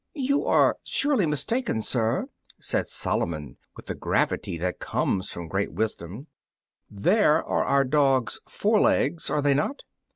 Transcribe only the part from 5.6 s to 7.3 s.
wisdom, "these